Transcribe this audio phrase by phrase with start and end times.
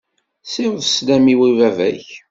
[0.51, 2.07] Siweḍ sslam-iw i baba-k.